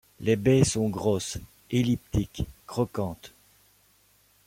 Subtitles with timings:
[0.19, 1.37] Les baies sont grosses,
[1.71, 3.35] elliptiques, croquantes.